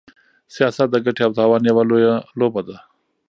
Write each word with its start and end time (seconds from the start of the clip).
سياست 0.55 0.87
د 0.91 0.95
ګټې 1.05 1.21
او 1.25 1.31
تاوان 1.39 1.61
يوه 1.69 1.83
لويه 1.89 2.13
لوبه 2.39 2.61
ده. 2.67 2.77